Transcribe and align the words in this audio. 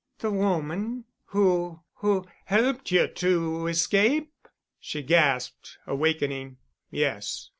"The 0.17 0.31
woman—who—who—helped 0.31 2.89
you 2.91 3.07
to 3.07 3.67
escape?" 3.67 4.33
she 4.79 5.03
gasped, 5.03 5.77
awakening. 5.85 6.57
"Yes. 6.89 7.49